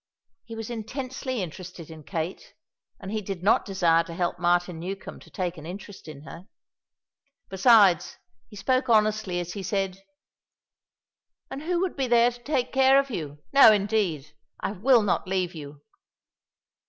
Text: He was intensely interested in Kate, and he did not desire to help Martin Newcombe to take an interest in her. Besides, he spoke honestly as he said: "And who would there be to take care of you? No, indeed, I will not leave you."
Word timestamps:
He 0.45 0.55
was 0.55 0.71
intensely 0.71 1.43
interested 1.43 1.91
in 1.91 2.03
Kate, 2.03 2.55
and 2.99 3.11
he 3.11 3.21
did 3.21 3.43
not 3.43 3.65
desire 3.65 4.03
to 4.05 4.15
help 4.15 4.39
Martin 4.39 4.79
Newcombe 4.79 5.19
to 5.19 5.29
take 5.29 5.59
an 5.59 5.65
interest 5.67 6.07
in 6.07 6.21
her. 6.21 6.47
Besides, 7.49 8.17
he 8.49 8.55
spoke 8.55 8.89
honestly 8.89 9.39
as 9.39 9.53
he 9.53 9.61
said: 9.61 10.01
"And 11.51 11.61
who 11.61 11.81
would 11.81 11.97
there 11.97 12.31
be 12.31 12.35
to 12.35 12.43
take 12.43 12.73
care 12.73 12.97
of 12.97 13.11
you? 13.11 13.43
No, 13.53 13.71
indeed, 13.71 14.35
I 14.59 14.71
will 14.71 15.03
not 15.03 15.27
leave 15.27 15.53
you." 15.53 15.83